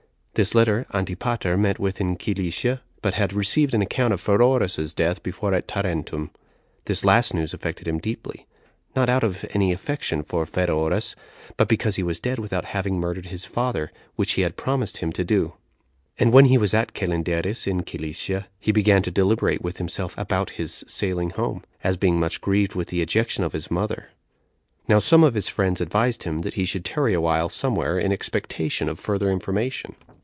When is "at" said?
5.53-5.67, 16.73-16.93